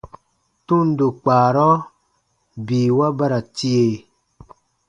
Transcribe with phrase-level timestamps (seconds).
[0.67, 1.69] Tundo kpaarɔ
[2.65, 3.85] biiwa ba ra tie.